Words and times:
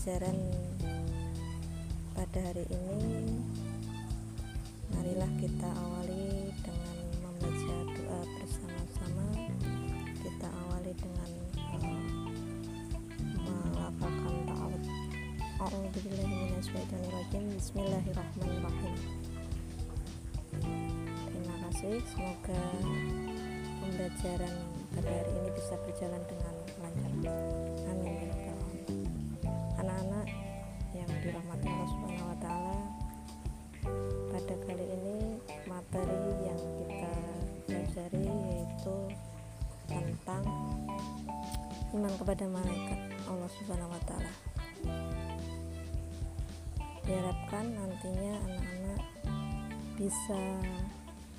pembelajaran 0.00 0.40
pada 2.16 2.40
hari 2.40 2.64
ini 2.72 3.36
marilah 4.96 5.28
kita 5.36 5.68
awali 5.76 6.48
dengan 6.64 6.96
membaca 7.20 7.76
doa 7.84 8.20
bersama-sama. 8.40 9.28
Kita 10.24 10.48
awali 10.48 10.96
dengan 10.96 11.30
uh, 11.76 12.00
melafalkan 13.44 14.36
ta'awud. 14.48 14.82
A'udzubillahiminasyaitonirrajim. 15.68 17.44
Bismillahirrahmanirrahim. 17.60 18.96
Terima 21.28 21.56
kasih. 21.68 22.00
Semoga 22.08 22.62
pembelajaran 23.84 24.54
pada 24.96 25.10
hari 25.12 25.32
ini 25.44 25.50
bisa 25.52 25.76
berjalan 25.84 26.24
dengan 26.24 26.54
lancar 26.88 27.12
iman 42.00 42.16
kepada 42.16 42.48
malaikat 42.48 43.00
Allah 43.28 43.50
Subhanahu 43.60 43.92
wa 43.92 44.00
taala. 44.08 44.32
Diharapkan 47.04 47.76
nantinya 47.76 48.40
anak-anak 48.40 49.02
bisa 50.00 50.40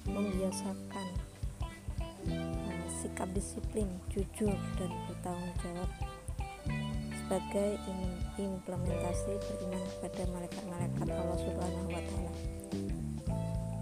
membiasakan 0.06 1.08
eh, 2.30 2.86
sikap 3.02 3.26
disiplin, 3.34 3.90
jujur 4.14 4.54
dan 4.78 4.92
bertanggung 5.10 5.56
jawab 5.66 5.90
sebagai 7.26 7.82
im- 7.90 8.22
implementasi 8.38 9.42
beriman 9.42 9.82
kepada 9.98 10.22
malaikat-malaikat 10.30 11.08
Allah 11.10 11.40
Subhanahu 11.42 11.90
wa 11.90 12.02
taala. 12.06 12.34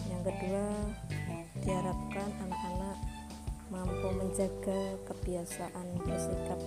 Yang 0.07 0.21
kedua, 0.31 0.67
diharapkan 1.59 2.29
anak-anak 2.47 2.97
mampu 3.69 4.09
menjaga 4.17 4.97
kebiasaan 5.05 5.87
bersikap 6.01 6.57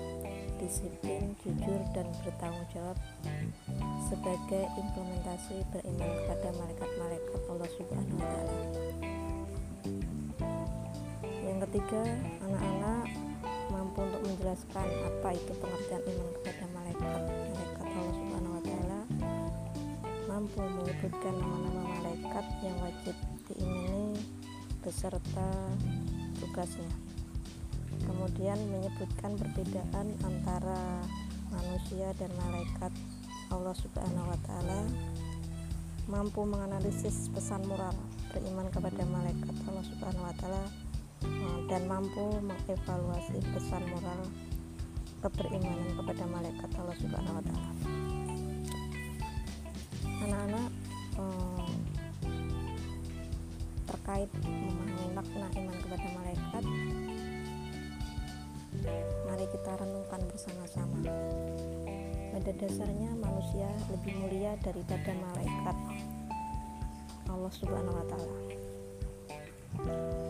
disiplin, 0.62 1.34
jujur 1.42 1.80
dan 1.90 2.06
bertanggung 2.22 2.66
jawab 2.70 2.94
sebagai 4.06 4.64
implementasi 4.78 5.66
beriman 5.74 6.10
kepada 6.22 6.48
malaikat-malaikat 6.54 7.40
Allah 7.50 7.70
Subhanahu 7.74 8.18
wa 8.22 8.26
taala. 8.30 8.58
Yang 11.42 11.58
ketiga, 11.66 12.02
anak-anak 12.46 13.06
mampu 13.74 13.98
untuk 14.06 14.22
menjelaskan 14.22 14.86
apa 14.86 15.28
itu 15.34 15.52
pengertian 15.58 16.02
iman 16.06 16.28
kepada 16.38 16.64
malaikat 16.70 17.10
malaikat 17.26 17.86
Allah 17.90 18.14
Subhanahu 18.14 18.54
wa 18.54 18.62
taala 18.62 19.00
mampu 20.30 20.60
menyebutkan 20.60 21.34
nama-nama 21.34 21.82
malaikat 21.98 22.46
yang 22.62 22.76
wajib 22.78 23.16
diimani 23.50 24.22
beserta 24.84 25.50
tugasnya. 26.42 26.90
Kemudian 28.02 28.58
menyebutkan 28.66 29.38
perbedaan 29.38 30.06
antara 30.26 31.06
manusia 31.54 32.10
dan 32.18 32.30
malaikat. 32.34 32.92
Allah 33.52 33.76
Subhanahu 33.78 34.26
wa 34.32 34.38
taala 34.48 34.80
mampu 36.10 36.42
menganalisis 36.42 37.30
pesan 37.30 37.62
moral 37.68 37.94
beriman 38.34 38.66
kepada 38.74 39.06
malaikat. 39.06 39.54
Allah 39.70 39.84
Subhanahu 39.86 40.24
wa 40.26 40.34
taala 40.40 40.64
eh, 41.22 41.58
dan 41.70 41.86
mampu 41.86 42.42
mengevaluasi 42.42 43.38
pesan 43.54 43.86
moral 43.92 44.20
keberimanan 45.22 45.90
kepada 45.94 46.24
malaikat. 46.26 46.70
Allah 46.80 46.96
Subhanahu 46.98 47.38
wa 47.38 47.44
taala. 47.44 47.70
Anak-anak 50.22 50.71
terkait 54.02 54.26
memahami 54.42 55.14
makna 55.14 55.46
iman 55.62 55.78
kepada 55.78 56.06
malaikat 56.10 56.64
mari 59.30 59.46
kita 59.46 59.78
renungkan 59.78 60.20
bersama-sama. 60.26 60.98
Pada 62.34 62.50
dasarnya 62.50 63.14
manusia 63.14 63.70
lebih 63.94 64.18
mulia 64.18 64.58
daripada 64.58 65.14
malaikat 65.22 65.76
Allah 67.30 67.52
Subhanahu 67.54 67.94
wa 67.94 68.06
taala. 68.10 68.38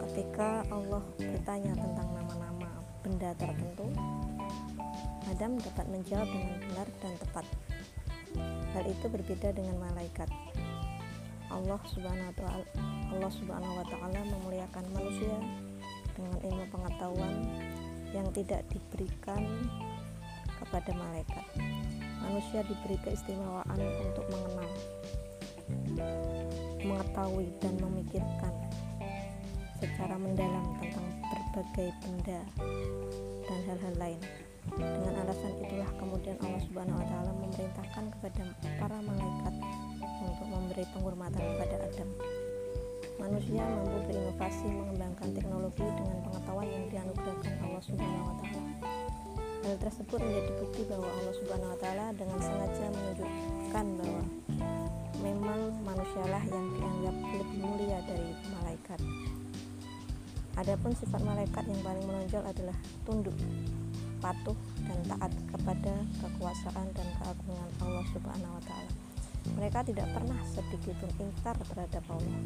Ketika 0.04 0.68
Allah 0.68 1.00
bertanya 1.16 1.72
tentang 1.72 2.08
nama-nama 2.12 2.76
benda 3.00 3.32
tertentu 3.40 3.88
Adam 5.32 5.56
dapat 5.56 5.86
menjawab 5.88 6.28
dengan 6.28 6.56
benar 6.60 6.88
dan 7.00 7.14
tepat. 7.24 7.46
Hal 8.76 8.84
itu 8.84 9.06
berbeda 9.08 9.56
dengan 9.56 9.80
malaikat 9.80 10.28
Allah 11.52 11.80
Subhanahu 11.84 12.32
wa 12.32 12.36
taala 12.40 12.66
Allah 13.12 13.32
Subhanahu 13.32 13.74
wa 13.76 13.84
taala 13.84 14.20
memuliakan 14.24 14.84
manusia 14.96 15.36
dengan 16.16 16.36
ilmu 16.40 16.64
pengetahuan 16.72 17.34
yang 18.12 18.28
tidak 18.32 18.64
diberikan 18.72 19.44
kepada 20.60 20.90
malaikat. 20.96 21.46
Manusia 22.22 22.64
diberi 22.64 22.96
keistimewaan 23.02 23.80
untuk 23.82 24.24
mengenal, 24.30 24.70
mengetahui 26.80 27.50
dan 27.58 27.74
memikirkan 27.82 28.52
secara 29.82 30.14
mendalam 30.14 30.64
tentang 30.78 31.08
berbagai 31.28 31.90
benda 32.06 32.40
dan 33.44 33.60
hal-hal 33.68 33.94
lain. 33.98 34.20
Dengan 34.78 35.26
alasan 35.26 35.52
itulah 35.58 35.90
kemudian 35.98 36.38
Allah 36.38 36.62
Subhanahu 36.62 36.96
wa 37.02 37.06
taala 37.10 37.32
memerintahkan 37.34 38.04
kepada 38.16 38.42
para 38.78 38.96
malaikat 39.02 39.54
untuk 40.42 40.58
memberi 40.58 40.82
penghormatan 40.90 41.38
kepada 41.38 41.76
Adam. 41.86 42.08
Manusia 43.14 43.62
mampu 43.62 43.98
berinovasi 44.10 44.66
mengembangkan 44.66 45.28
teknologi 45.38 45.86
dengan 45.86 46.18
pengetahuan 46.26 46.66
yang 46.66 46.84
dianugerahkan 46.90 47.54
Allah 47.62 47.82
Subhanahu 47.86 48.26
wa 48.26 48.36
taala. 48.42 48.62
Hal 49.62 49.76
tersebut 49.78 50.18
menjadi 50.18 50.50
bukti 50.58 50.82
bahwa 50.90 51.06
Allah 51.06 51.34
Subhanahu 51.38 51.70
wa 51.70 51.78
taala 51.78 52.06
dengan 52.18 52.38
sengaja 52.42 52.84
menunjukkan 52.90 53.86
bahwa 54.02 54.22
memang 55.22 55.60
manusialah 55.86 56.42
yang 56.50 56.66
dianggap 56.74 57.16
lebih 57.22 57.58
mulia 57.62 57.98
dari 58.02 58.30
malaikat. 58.50 58.98
Adapun 60.58 60.90
sifat 60.98 61.22
malaikat 61.22 61.64
yang 61.70 61.80
paling 61.86 62.02
menonjol 62.02 62.42
adalah 62.42 62.74
tunduk, 63.06 63.38
patuh 64.18 64.58
dan 64.90 64.98
taat 65.06 65.30
kepada 65.54 65.94
kekuasaan 66.18 66.86
dan 66.98 67.08
keagungan 67.22 67.70
Allah 67.78 68.04
Subhanahu 68.10 68.58
wa 68.58 68.64
taala. 68.66 69.01
Mereka 69.72 69.88
tidak 69.88 70.12
pernah 70.12 70.40
sedikit 70.52 70.94
pun 71.00 71.08
ingkar 71.16 71.56
terhadap 71.64 72.04
Allah. 72.12 72.40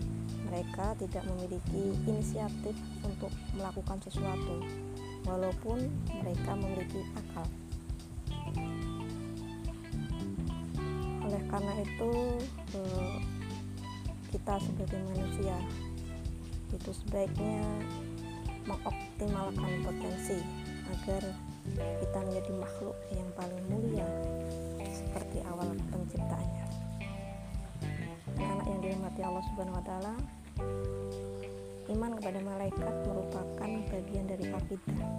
Mereka 0.46 0.94
tidak 0.94 1.26
memiliki 1.26 1.90
inisiatif 2.06 2.78
untuk 3.02 3.34
melakukan 3.58 3.98
sesuatu, 4.06 4.62
walaupun 5.26 5.90
mereka 6.22 6.54
memiliki 6.54 7.02
akal. 7.18 7.42
Oleh 11.26 11.42
karena 11.50 11.74
itu, 11.82 12.10
eh, 12.78 13.18
kita 14.30 14.62
sebagai 14.62 15.00
manusia 15.10 15.58
itu 16.78 16.90
sebaiknya 16.94 17.66
mengoptimalkan 18.70 19.82
potensi 19.82 20.38
agar 20.94 21.26
kita 21.74 22.18
menjadi 22.22 22.52
makhluk 22.54 22.94
yang 23.10 23.26
paling 23.34 23.62
mulia 23.66 24.06
seperti 24.94 25.42
awal 25.42 25.74
penciptaannya 25.90 26.85
anak-anak 28.36 28.66
yang 28.68 28.80
dirahmati 28.84 29.20
Allah 29.24 29.44
Subhanahu 29.52 29.78
wa 29.80 29.84
taala 29.84 30.14
iman 31.86 32.12
kepada 32.18 32.38
malaikat 32.42 32.94
merupakan 33.06 33.70
bagian 33.88 34.26
dari 34.26 34.46
akidah. 34.50 35.10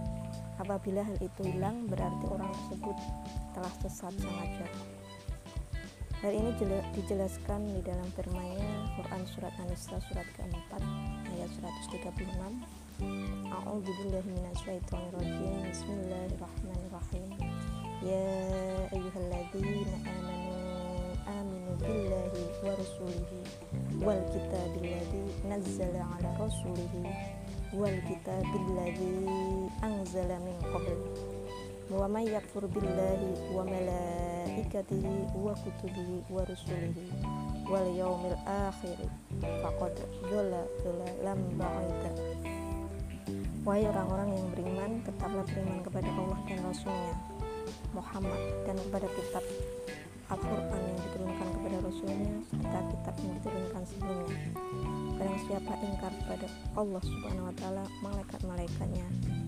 Apabila 0.57 1.01
hal 1.05 1.17
itu 1.21 1.41
hilang 1.47 1.87
berarti 1.87 2.25
orang 2.29 2.49
tersebut 2.53 2.97
telah 3.55 3.73
sesat 3.81 4.13
sangat 4.19 4.49
jauh 4.61 4.97
hal 6.17 6.33
ini 6.33 6.49
jela- 6.57 6.87
dijelaskan 6.97 7.61
di 7.77 7.81
dalam 7.85 8.09
firman-Nya 8.17 8.89
Quran 8.97 9.21
surat 9.29 9.53
An-Nisa 9.61 10.01
surat 10.01 10.25
keempat 10.33 10.81
ayat 11.29 11.49
136 11.61 12.25
A'udzubillahi 13.53 14.25
minasyaitonirrajim. 14.25 15.69
Bismillahirrahmanirrahim. 15.69 17.29
Ya 18.01 18.25
ayyuhalladzina 18.89 19.97
amanu 20.01 20.46
billahi 21.81 22.44
wa 22.65 22.74
rasulihi 22.74 23.39
wal 24.01 24.21
kitabilladzi 24.33 25.24
nazzala 25.45 26.01
ala 26.18 26.29
rasulihi 26.41 27.03
wal 27.77 27.97
kitabilladzi 28.09 29.13
anzala 29.85 30.38
min 30.41 30.57
qabl. 30.74 31.00
Wa 31.88 32.03
may 32.09 32.27
yakfur 32.27 32.68
billahi 32.68 33.56
wa 33.56 33.63
malaikatihi 33.63 35.31
wa 35.38 35.56
kutubihi 35.56 36.25
wa 36.27 36.44
rusulihi 36.44 37.06
wal 37.69 37.88
yaumil 37.95 38.35
akhir 38.44 38.97
faqad 39.39 39.95
dhalla 40.27 40.68
dhalalan 40.83 41.39
ba'ida. 41.56 42.12
Wahai 43.68 43.83
orang-orang 43.88 44.31
yang 44.31 44.47
beriman, 44.56 44.91
tetaplah 45.03 45.44
beriman 45.44 45.80
kepada 45.83 46.07
Allah 46.07 46.39
dan 46.47 46.59
Rasulnya 46.63 47.15
Muhammad 47.91 48.41
dan 48.63 48.75
kepada 48.80 49.07
kitab 49.12 49.44
Al-Quran 50.27 50.81
yang 50.83 51.00
diturunkan 51.07 51.47
kepada 51.56 51.77
Rasulnya 51.88 52.33
serta 52.51 52.79
kitab 52.91 53.15
yang 53.24 53.31
diturunkan 53.39 53.83
sebelumnya. 53.88 54.39
Barang 55.18 55.39
siapa 55.50 55.74
ingkar 55.81 56.13
kepada 56.13 56.45
Allah 56.77 57.01
subhanahu 57.01 57.50
wa 57.50 57.56
ta'ala 57.57 57.83
Malaikat-malaikatnya 58.06 59.07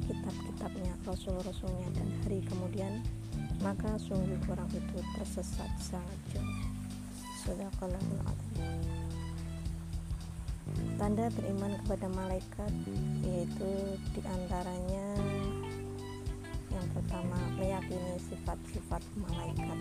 Kitab-kitabnya 0.09 0.93
Rasul-rasulnya 1.05 1.93
Dan 1.93 2.09
hari 2.25 2.41
kemudian 2.49 3.05
Maka 3.61 4.01
sungguh 4.01 4.41
orang 4.49 4.65
itu 4.73 4.97
tersesat 5.13 5.69
sangat 5.77 6.19
jauh 6.33 6.57
Sadaqallahul 7.45 8.33
Tanda 10.97 11.29
beriman 11.37 11.77
kepada 11.85 12.07
malaikat 12.17 12.73
Yaitu 13.21 13.69
di 14.17 14.21
antaranya 14.25 15.07
Yang 16.73 16.87
pertama 16.97 17.37
Meyakini 17.61 18.17
sifat-sifat 18.25 19.05
malaikat 19.21 19.77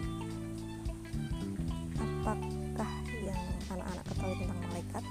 apakah 2.28 2.90
yang 3.24 3.40
anak-anak 3.72 4.04
ketahui 4.12 4.36
tentang 4.36 4.60
malaikat? 4.68 5.04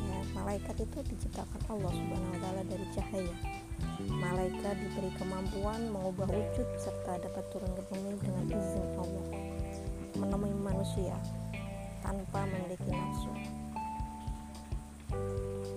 Ya, 0.00 0.18
malaikat 0.32 0.76
itu 0.80 0.98
diciptakan 1.12 1.60
Allah 1.68 1.92
subhanahu 1.92 2.32
wa 2.32 2.40
ta'ala 2.40 2.62
dari 2.64 2.86
cahaya. 2.96 3.34
Malaikat 4.08 4.74
diberi 4.80 5.10
kemampuan 5.20 5.80
mengubah 5.92 6.28
wujud 6.32 6.68
serta 6.80 7.20
dapat 7.20 7.44
turun 7.52 7.72
ke 7.76 7.82
bumi 7.92 8.16
dengan 8.24 8.44
izin 8.48 8.86
Allah 8.96 9.26
menemui 10.16 10.52
manusia 10.60 11.16
tanpa 12.00 12.44
memiliki 12.48 12.88
nafsu. 12.88 13.32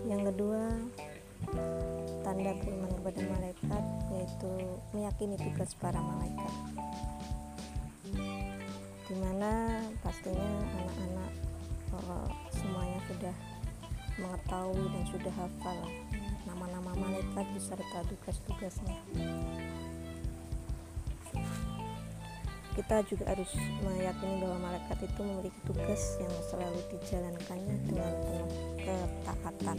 Yang 0.08 0.22
kedua 0.32 0.64
tanda 2.24 2.52
beriman 2.56 2.92
kepada 3.04 3.22
malaikat 3.36 3.84
yaitu 4.16 4.52
meyakini 4.96 5.36
tugas 5.36 5.76
para 5.76 6.00
malaikat 6.00 6.54
di 9.14 9.22
mana 9.22 9.78
pastinya 10.02 10.50
anak-anak 10.74 11.32
uh, 11.94 12.26
semuanya 12.50 12.98
sudah 13.06 13.36
mengetahui 14.18 14.86
dan 14.90 15.04
sudah 15.06 15.34
hafal 15.38 15.80
nama-nama 16.50 16.98
malaikat 16.98 17.46
beserta 17.54 18.02
tugas-tugasnya 18.10 18.98
kita 22.74 23.06
juga 23.06 23.30
harus 23.30 23.54
meyakini 23.86 24.42
bahwa 24.42 24.58
malaikat 24.74 24.98
itu 25.06 25.22
memiliki 25.22 25.62
tugas 25.62 26.18
yang 26.18 26.34
selalu 26.50 26.82
dijalankannya 26.90 27.76
dengan 27.86 28.14
penuh 28.26 28.50
ketaatan. 28.82 29.78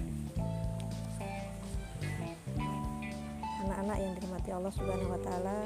Anak-anak 3.66 3.98
yang 3.98 4.12
dirahmati 4.14 4.50
Allah 4.54 4.72
Subhanahu 4.78 5.10
wa 5.10 5.20
taala 5.26 5.58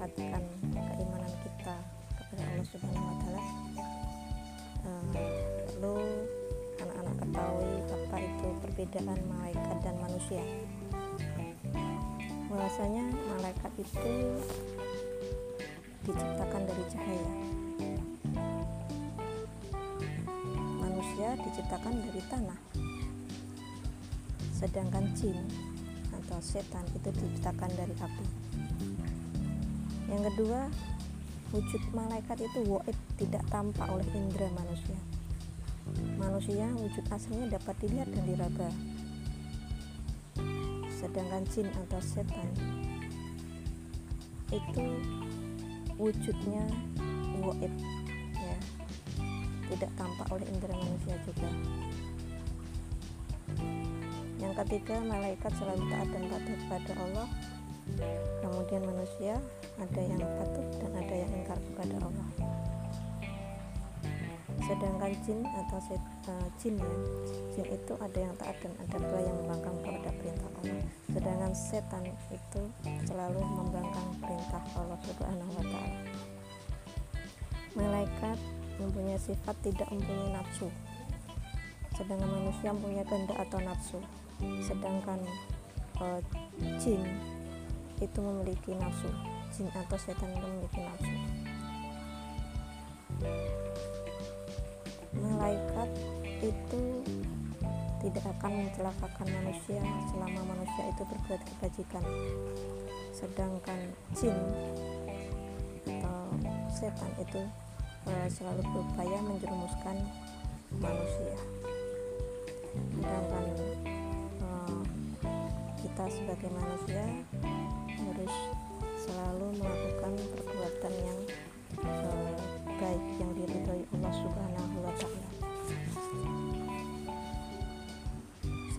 meningkatkan 0.00 0.44
keimanan 0.96 1.34
kita 1.44 1.76
kepada 2.16 2.42
Allah 2.48 2.66
Subhanahu 2.72 3.04
wa 3.04 3.16
taala. 3.20 3.42
Uh, 4.80 5.12
perlu 5.68 5.96
anak-anak 6.80 7.16
ketahui 7.20 7.72
apa 7.84 8.16
itu 8.24 8.48
perbedaan 8.64 9.20
malaikat 9.28 9.76
dan 9.84 9.94
manusia. 10.00 10.44
Bahwasanya 12.48 13.04
malaikat 13.12 13.72
itu 13.76 14.14
diciptakan 16.08 16.62
dari 16.64 16.84
cahaya. 16.88 17.32
Manusia 20.80 21.28
diciptakan 21.44 21.94
dari 22.08 22.22
tanah. 22.32 22.60
Sedangkan 24.56 25.12
jin 25.12 25.44
atau 26.08 26.40
setan 26.40 26.88
itu 26.96 27.12
diciptakan 27.12 27.68
dari 27.76 27.92
api 28.00 28.39
yang 30.10 30.22
kedua 30.26 30.66
wujud 31.50 31.82
malaikat 31.94 32.46
itu 32.46 32.62
waib 32.66 32.98
tidak 33.18 33.42
tampak 33.50 33.86
oleh 33.90 34.06
indera 34.14 34.50
manusia. 34.54 34.98
Manusia 36.18 36.66
wujud 36.78 37.02
aslinya 37.10 37.58
dapat 37.58 37.74
dilihat 37.82 38.08
dan 38.10 38.22
diraba. 38.26 38.70
Sedangkan 40.94 41.42
jin 41.50 41.66
atau 41.86 42.00
setan 42.02 42.50
itu 44.50 44.86
wujudnya 45.98 46.66
waib 47.42 47.74
ya. 48.34 48.56
Tidak 49.70 49.90
tampak 49.94 50.26
oleh 50.30 50.46
indera 50.50 50.74
manusia 50.74 51.14
juga. 51.26 51.50
Yang 54.38 54.54
ketiga 54.64 54.96
malaikat 55.02 55.52
selalu 55.58 55.82
taat 55.90 56.08
dan 56.14 56.24
patuh 56.30 56.56
kepada 56.66 56.92
Allah. 56.98 57.28
Kemudian 58.38 58.82
manusia 58.86 59.34
ada 59.78 60.00
yang 60.00 60.18
patuh 60.18 60.66
dan 60.82 60.92
ada 60.98 61.14
yang 61.14 61.30
ingkar 61.30 61.58
kepada 61.70 61.96
Allah. 62.02 62.28
Sedangkan 64.70 65.10
jin 65.26 65.42
atau 65.42 65.78
uh, 66.30 66.46
jin 66.62 66.78
ya 66.78 66.94
jin 67.58 67.66
itu 67.74 67.92
ada 67.98 68.18
yang 68.22 68.34
taat 68.38 68.54
dan 68.62 68.70
ada 68.78 68.96
pula 69.02 69.18
yang 69.18 69.36
membangkang 69.42 69.76
kepada 69.82 70.10
perintah 70.14 70.48
Allah. 70.62 70.82
Sedangkan 71.10 71.52
setan 71.58 72.04
itu 72.30 72.62
selalu 73.02 73.40
membangkang 73.42 74.08
perintah 74.22 74.62
Allah 74.78 74.98
subhanahu 75.02 75.52
wa 75.58 75.64
ta'ala. 75.66 75.98
Malaikat 77.74 78.38
mempunyai 78.78 79.18
sifat 79.18 79.56
tidak 79.66 79.90
mempunyai 79.90 80.38
nafsu. 80.38 80.70
Sedangkan 81.98 82.30
manusia 82.30 82.70
mempunyai 82.70 83.06
kehendak 83.10 83.38
atau 83.42 83.58
nafsu. 83.58 83.98
Sedangkan 84.62 85.18
uh, 85.98 86.22
jin 86.78 87.02
itu 87.98 88.18
memiliki 88.22 88.78
nafsu 88.78 89.29
jin 89.60 89.68
atau 89.76 89.98
setan 90.00 90.32
itu 90.32 90.40
memiliki 90.40 90.80
nafsu. 90.80 91.16
Malaikat 95.12 95.90
itu 96.40 96.82
tidak 98.00 98.24
akan 98.24 98.52
mencelakakan 98.64 99.28
manusia 99.28 99.84
selama 100.08 100.40
manusia 100.48 100.84
itu 100.88 101.02
berbuat 101.04 101.40
kebajikan. 101.44 102.04
Sedangkan 103.12 103.80
jin 104.16 104.32
atau 105.84 106.32
setan 106.72 107.12
itu 107.20 107.44
uh, 108.08 108.26
selalu 108.32 108.64
berupaya 108.64 109.18
menjerumuskan 109.28 109.96
manusia. 110.80 111.36
Sedangkan 112.96 113.44
uh, 114.40 114.80
kita 115.84 116.04
sebagai 116.08 116.48
manusia 116.48 117.04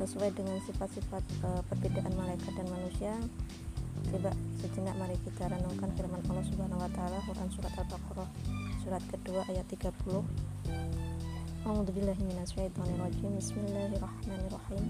sesuai 0.02 0.34
dengan 0.34 0.58
sifat-sifat 0.66 1.24
e, 1.46 1.50
perbedaan 1.70 2.14
malaikat 2.18 2.50
dan 2.58 2.68
manusia 2.74 3.14
coba 4.10 4.34
sejenak 4.58 4.98
mari 4.98 5.14
kita 5.22 5.46
renungkan 5.46 5.94
firman 5.94 6.26
Allah 6.26 6.46
Subhanahu 6.50 6.82
wa 6.82 6.90
taala 6.90 7.22
Quran 7.30 7.50
surat 7.54 7.74
Al-Baqarah 7.78 8.30
surat 8.82 9.04
kedua 9.14 9.46
ayat 9.46 9.66
30 9.70 10.26
A'udzubillahi 11.62 12.26
minasyaitonirrajim. 12.26 13.38
Bismillahirrahmanirrahim. 13.38 14.84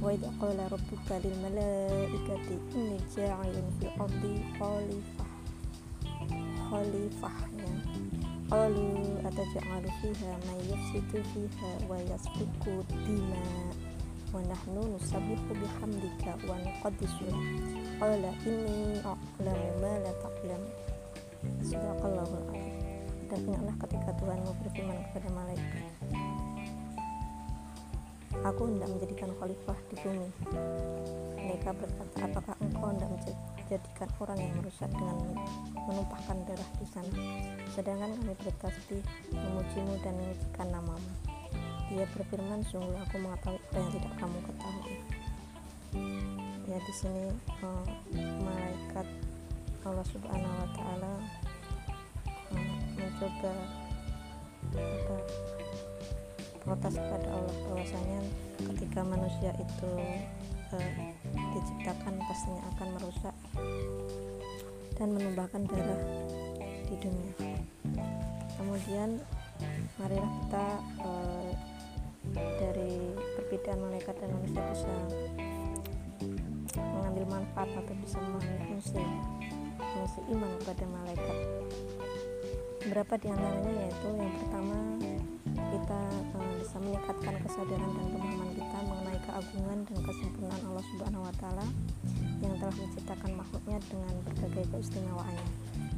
Wa 0.00 0.08
idza 0.08 0.32
qala 0.40 0.72
rabbuka 0.72 1.20
lil 1.20 1.36
malaikati 1.44 2.56
inni 2.72 2.96
ja'ilun 3.12 3.68
fil 3.76 3.92
ardi 4.00 4.40
khalifah 4.56 5.28
khalifahnya 6.72 7.68
Qalu 8.48 9.20
ataj'alu 9.20 9.88
fiha 10.00 10.32
may 10.48 10.60
yafsidu 10.72 11.20
fiha 11.32 11.70
wa 11.92 12.00
yasfiku 12.08 12.80
dima' 13.04 13.83
ونحن 14.34 14.74
نسبح 14.94 15.40
بحمدك 15.60 16.24
ونقدس 16.48 17.14
لك 17.22 17.38
قال 18.00 18.24
إني 18.46 19.00
أعلم 19.06 19.60
ما 19.82 19.92
لا 20.02 20.12
تعلم 20.22 20.62
la 21.44 21.76
الله 21.76 22.02
العظيم 22.04 22.74
dan 23.30 23.40
ingatlah 23.46 23.76
ketika 23.86 24.10
Tuhanmu 24.20 24.52
berfirman 24.62 24.98
kepada 25.10 25.28
malaikat 25.32 25.92
Aku 28.44 28.68
hendak 28.68 28.92
menjadikan 28.92 29.30
khalifah 29.40 29.78
di 29.88 29.96
bumi. 30.04 30.28
Mereka 31.48 31.70
berkata, 31.72 32.28
apakah 32.28 32.54
engkau 32.60 32.92
hendak 32.92 33.08
menjadikan 33.56 34.08
orang 34.20 34.36
yang 34.36 34.52
merusak 34.60 34.90
dengan 34.92 35.16
menumpahkan 35.88 36.36
darah 36.44 36.70
di 36.76 36.86
sana? 36.92 37.14
Sedangkan 37.72 38.12
kami 38.20 38.34
bertasbih 38.44 39.00
memujimu 39.32 39.94
dan 40.04 40.12
menyucikan 40.20 40.68
namamu 40.68 41.33
dia 41.92 42.04
berfirman 42.16 42.60
sungguh 42.64 42.96
aku 42.96 43.16
mengetahui 43.20 43.60
apa 43.60 43.76
yang 43.76 43.90
tidak 43.92 44.12
kamu 44.16 44.38
ketahui. 44.48 44.96
Ya 46.64 46.78
di 46.80 46.94
sini 46.96 47.24
uh, 47.60 47.86
malaikat 48.40 49.06
Allah 49.84 50.06
Subhanahu 50.08 50.54
wa 50.64 50.68
taala 50.72 51.12
uh, 52.56 52.72
mencoba 52.96 53.52
apa 54.74 55.16
protes 56.64 56.96
kepada 56.96 57.28
Allah 57.28 57.56
bahwasanya 57.68 58.20
ketika 58.72 59.00
manusia 59.04 59.52
itu 59.60 59.92
uh, 60.72 60.92
diciptakan 61.52 62.16
pastinya 62.24 62.62
akan 62.74 62.88
merusak 62.96 63.36
dan 64.96 65.08
menumpahkan 65.12 65.62
darah 65.68 66.02
di 66.88 66.96
dunia. 66.96 67.32
Kemudian 68.56 69.20
marilah 70.00 70.30
kita 70.42 70.66
uh, 71.04 71.52
perbedaan 73.54 73.86
malaikat 73.86 74.18
dan 74.18 74.34
manusia 74.34 74.62
bisa 74.66 74.90
mengambil 76.74 77.24
manfaat 77.38 77.70
atau 77.70 77.94
bisa 78.02 78.18
fungsi 78.66 78.98
fungsi 79.78 80.20
iman 80.34 80.50
kepada 80.58 80.84
malaikat 80.90 81.38
beberapa 82.82 83.14
di 83.14 83.30
antaranya 83.30 83.72
yaitu 83.78 84.08
yang 84.10 84.34
pertama 84.42 84.78
kita 85.54 86.00
uh, 86.34 86.52
bisa 86.58 86.76
meningkatkan 86.82 87.34
kesadaran 87.46 87.90
dan 87.94 88.06
pemahaman 88.10 88.50
kita 88.58 88.78
mengenai 88.90 89.20
keagungan 89.22 89.78
dan 89.86 89.98
kesempurnaan 90.02 90.62
Allah 90.66 90.84
Subhanahu 90.90 91.22
wa 91.22 91.34
taala 91.38 91.66
yang 92.42 92.58
telah 92.58 92.74
menciptakan 92.74 93.30
makhluknya 93.38 93.78
dengan 93.86 94.14
berbagai 94.26 94.64
keistimewaannya. 94.74 95.48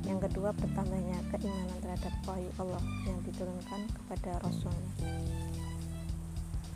Yang 0.05 0.19
kedua, 0.31 0.55
bertambahnya 0.55 1.19
keimanan 1.35 1.79
terhadap 1.83 2.15
wahyu 2.29 2.51
Allah 2.61 2.85
yang 3.09 3.19
diturunkan 3.27 3.81
kepada 3.91 4.31
Rasulnya. 4.45 4.93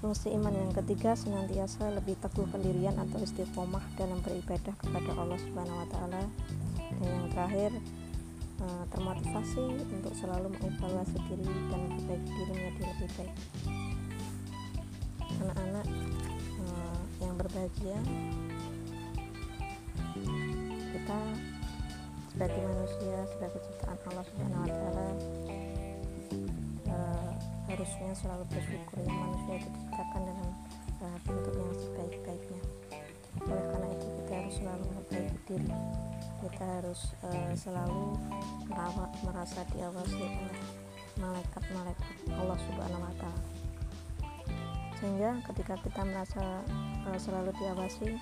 Fungsi 0.00 0.32
iman 0.32 0.48
yang 0.48 0.72
ketiga 0.72 1.12
senantiasa 1.12 1.92
lebih 1.92 2.16
teguh 2.24 2.48
pendirian 2.48 2.96
atau 2.96 3.20
istiqomah 3.20 3.84
dalam 4.00 4.24
beribadah 4.24 4.72
kepada 4.80 5.12
Allah 5.12 5.36
Subhanahu 5.36 5.76
wa 5.76 5.88
taala. 5.92 6.22
Dan 6.80 7.04
yang 7.04 7.28
terakhir, 7.28 7.70
eh, 8.64 8.84
termotivasi 8.88 9.64
untuk 9.92 10.16
selalu 10.16 10.56
mengevaluasi 10.56 11.20
diri 11.28 11.44
dan 11.68 11.78
memperbaiki 11.84 12.30
diri 12.32 12.52
menjadi 12.56 12.82
lebih 12.88 13.10
baik. 13.20 13.34
Anak-anak 15.44 15.86
eh, 16.64 17.00
yang 17.20 17.34
berbahagia 17.36 17.98
kita 21.00 21.20
sebagai 22.30 22.62
manusia 22.62 23.16
sebagai 23.36 23.60
ciptaan 23.68 23.98
Allah 24.08 24.24
Subhanahu 24.30 24.62
wa 24.62 24.70
taala 24.70 25.08
uh, 26.88 27.32
harusnya 27.70 28.10
selalu 28.18 28.44
bersyukur 28.50 28.98
yang 29.06 29.14
manusia 29.14 29.62
itu 29.62 29.68
diciptakan 29.70 30.22
dengan 30.26 30.48
uh, 31.06 31.18
bentuk 31.22 31.54
yang 31.54 31.74
sebaik-baiknya. 31.78 32.62
Oleh 33.46 33.64
karena 33.70 33.88
itu 33.94 34.06
kita 34.10 34.32
harus 34.34 34.54
selalu 34.58 34.82
memperbaiki 34.90 35.38
diri. 35.46 35.70
Kita 36.42 36.64
harus 36.66 37.00
uh, 37.22 37.52
selalu 37.54 38.04
merawat 38.66 39.10
merasa 39.22 39.60
diawasi 39.70 40.18
oleh 40.18 40.62
malaikat-malaikat 41.22 42.14
Allah 42.34 42.58
Subhanahu 42.58 43.06
wa 43.06 43.14
taala. 43.22 43.42
Sehingga 44.98 45.30
ketika 45.46 45.74
kita 45.78 46.00
merasa 46.02 46.44
uh, 47.06 47.18
selalu 47.22 47.54
diawasi 47.54 48.18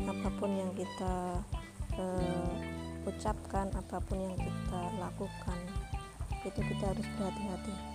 apa 0.00 0.28
pun 0.40 0.50
yang 0.56 0.72
kita 0.72 1.44
uh, 2.00 2.52
ucapkan 3.04 3.68
apa 3.76 4.00
pun 4.08 4.16
yang 4.16 4.36
kita 4.40 4.80
lakukan 4.96 5.58
itu 6.40 6.60
kita 6.64 6.84
harus 6.88 7.04
berhati-hati 7.20 7.89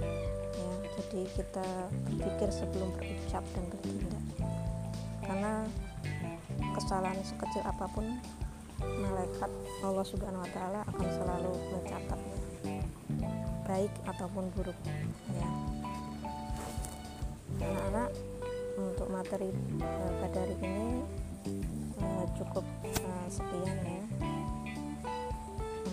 ya 0.00 0.70
jadi 1.00 1.20
kita 1.32 1.66
berpikir 2.06 2.48
sebelum 2.52 2.88
berucap 2.96 3.44
dan 3.56 3.64
bertindak. 3.72 4.24
Karena 5.24 5.52
kesalahan 6.76 7.20
sekecil 7.22 7.62
apa 7.64 7.86
pun 7.90 8.06
malaikat 8.80 9.50
Allah 9.84 10.06
Subhanahu 10.06 10.44
wa 10.44 10.50
taala 10.52 10.80
akan 10.88 11.06
selalu 11.12 11.52
mencatatnya 11.72 12.38
baik 13.70 13.92
ataupun 14.02 14.44
buruk. 14.58 14.78
Ya. 15.30 15.50
Anak-anak 17.60 18.10
untuk 18.80 19.08
materi 19.12 19.50
pada 20.18 20.38
hari 20.42 20.56
ini 20.64 20.88
uh, 22.00 22.26
cukup 22.34 22.64
uh, 22.84 23.26
sekian 23.28 23.78
ya 23.84 24.04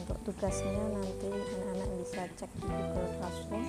untuk 0.07 0.31
tugasnya 0.31 0.71
nanti 0.95 1.27
anak-anak 1.27 1.89
bisa 1.99 2.23
cek 2.39 2.47
di 2.63 2.63
Google 2.63 3.11
Classroom. 3.19 3.65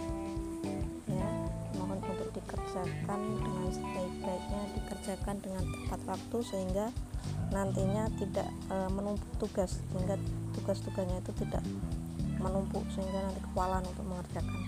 Ya 1.10 1.30
mohon 1.74 1.98
untuk 1.98 2.30
dikerjakan 2.30 3.20
dengan 3.42 3.66
sebaik-baiknya 3.74 4.62
dikerjakan 4.78 5.36
dengan 5.42 5.64
tepat 5.66 6.00
waktu 6.06 6.38
sehingga 6.46 6.86
nantinya 7.50 8.06
tidak 8.22 8.46
uh, 8.70 8.86
menumpuk 8.86 9.26
tugas 9.42 9.82
sehingga 9.90 10.14
tugas-tugasnya 10.54 11.18
itu 11.18 11.32
tidak 11.42 11.62
menumpuk 12.38 12.86
sehingga 12.94 13.18
nanti 13.18 13.42
kewalahan 13.50 13.82
untuk 13.82 14.06
mengerjakan. 14.06 14.62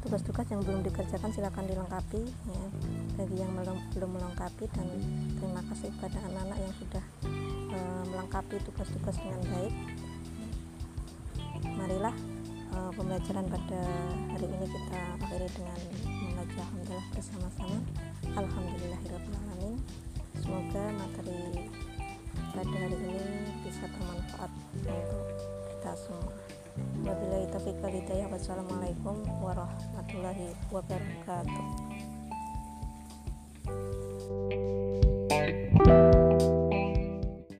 Tugas-tugas 0.00 0.48
yang 0.48 0.64
belum 0.64 0.80
dikerjakan 0.88 1.28
silahkan 1.36 1.68
dilengkapi 1.68 2.24
ya 2.24 2.64
bagi 3.20 3.36
yang 3.36 3.52
belum 3.52 3.76
belum 3.92 4.10
melengkapi 4.16 4.64
dan 4.72 4.88
terima 5.36 5.60
kasih 5.68 5.92
kepada 6.00 6.16
anak-anak 6.24 6.56
yang 6.64 6.74
sudah 6.80 7.04
e, 7.68 7.78
melengkapi 8.08 8.56
tugas-tugas 8.64 9.20
dengan 9.20 9.44
baik 9.52 9.99
marilah 11.90 12.14
uh, 12.70 12.86
eh, 12.86 12.90
pembelajaran 12.94 13.50
pada 13.50 13.82
hari 14.30 14.46
ini 14.46 14.66
kita 14.70 15.02
akhiri 15.26 15.48
dengan 15.58 15.80
membaca 16.22 16.58
alhamdulillah 16.62 17.06
bersama-sama. 17.10 17.78
Alhamdulillahirobbilalamin 18.30 19.74
semoga 20.38 20.84
materi 20.94 21.66
pada 22.54 22.76
hari 22.78 22.94
ini 22.94 23.26
bisa 23.66 23.90
bermanfaat 23.90 24.50
untuk 24.86 25.26
kita 25.66 25.92
semua. 25.98 26.30
Wabillahi 27.02 27.50
taufiq 27.50 27.74
wal 27.82 27.90
hidayah. 27.90 28.26
Wassalamualaikum 28.30 29.26
warahmatullahi 29.42 30.54
wabarakatuh. 30.70 31.66
thank 34.30 34.52
you 34.54 34.79